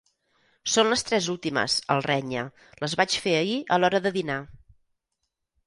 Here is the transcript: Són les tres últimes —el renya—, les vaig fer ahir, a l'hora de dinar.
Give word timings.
Són 0.75 0.87
les 0.93 1.05
tres 1.09 1.27
últimes 1.33 1.75
—el 1.95 2.01
renya—, 2.07 2.47
les 2.85 2.97
vaig 3.03 3.19
fer 3.27 3.37
ahir, 3.43 3.61
a 3.77 3.81
l'hora 3.85 4.05
de 4.09 4.17
dinar. 4.19 4.43